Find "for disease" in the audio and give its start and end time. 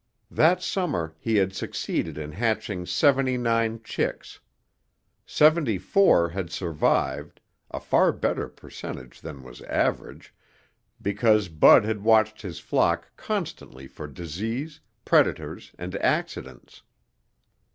13.85-14.79